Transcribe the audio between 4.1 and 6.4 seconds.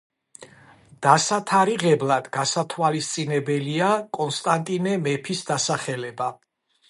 კონსტანტინე მეფის დასახელება.